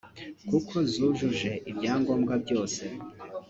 kuko 0.49 0.75
zujuje 0.91 1.49
ibyangombwa 1.71 2.33
byose 2.43 2.83